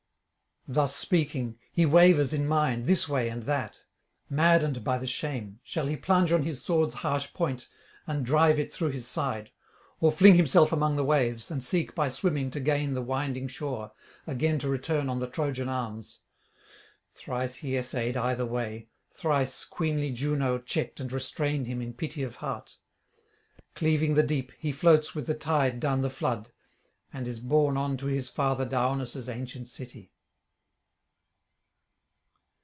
Thus 0.67 0.95
speaking, 0.95 1.57
he 1.71 1.87
wavers 1.87 2.33
in 2.33 2.47
mind 2.47 2.85
this 2.85 3.09
way 3.09 3.29
and 3.29 3.43
that: 3.43 3.79
maddened 4.29 4.83
by 4.83 4.99
the 4.99 5.07
shame, 5.07 5.59
shall 5.63 5.87
he 5.87 5.97
plunge 5.97 6.31
on 6.31 6.43
his 6.43 6.63
sword's 6.63 6.93
harsh 6.95 7.33
point 7.33 7.67
and 8.05 8.23
drive 8.23 8.59
it 8.59 8.71
through 8.71 8.91
his 8.91 9.07
side, 9.07 9.49
or 9.99 10.11
fling 10.11 10.35
himself 10.35 10.71
among 10.71 10.97
the 10.97 11.03
waves, 11.03 11.49
and 11.49 11.63
seek 11.63 11.95
by 11.95 12.09
swimming 12.09 12.51
to 12.51 12.59
gain 12.59 12.93
the 12.93 13.01
winding 13.01 13.47
shore, 13.47 13.91
again 14.27 14.59
to 14.59 14.69
return 14.69 15.09
on 15.09 15.19
the 15.19 15.27
Trojan 15.27 15.67
arms? 15.67 16.19
Thrice 17.11 17.55
he 17.57 17.75
essayed 17.75 18.15
either 18.15 18.45
way; 18.45 18.87
thrice 19.11 19.65
queenly 19.65 20.11
Juno 20.11 20.59
checked 20.59 20.99
and 20.99 21.11
restrained 21.11 21.65
him 21.65 21.81
in 21.81 21.93
pity 21.95 22.21
of 22.21 22.35
heart. 22.35 22.77
Cleaving 23.73 24.13
the 24.13 24.23
deep, 24.23 24.51
he 24.59 24.71
floats 24.71 25.15
with 25.15 25.25
the 25.25 25.33
tide 25.33 25.79
down 25.79 26.03
the 26.03 26.09
flood, 26.11 26.51
and 27.11 27.27
is 27.27 27.39
borne 27.39 27.77
on 27.77 27.97
to 27.97 28.05
his 28.05 28.29
father 28.29 28.63
Daunus' 28.63 29.27
ancient 29.27 29.67
city. 29.67 30.09